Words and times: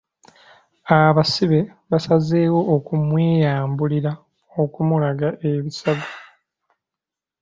Abasibe 0.99 1.59
basazeewo 1.91 2.61
okumweyambulira 2.75 4.11
okumulaga 4.61 5.27
ebisago. 5.51 6.07